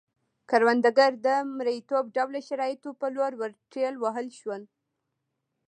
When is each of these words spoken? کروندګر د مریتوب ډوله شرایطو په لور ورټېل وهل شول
کروندګر 0.49 1.11
د 1.25 1.27
مریتوب 1.57 2.05
ډوله 2.15 2.39
شرایطو 2.47 2.89
په 2.99 3.07
لور 3.15 3.31
ورټېل 3.41 3.95
وهل 3.99 4.27
شول 4.39 4.61